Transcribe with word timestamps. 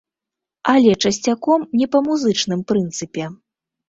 Але 0.71 0.93
часцяком 1.09 1.65
не 1.81 1.87
па 1.97 2.01
музычным 2.07 2.63
прынцыпе. 2.73 3.27